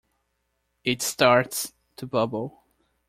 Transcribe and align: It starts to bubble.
It 0.83 1.03
starts 1.03 1.73
to 1.97 2.07
bubble. 2.07 2.63